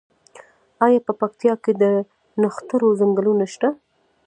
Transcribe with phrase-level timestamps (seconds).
[0.85, 1.83] آیا په پکتیا کې د
[2.41, 3.69] نښترو ځنګلونه شته؟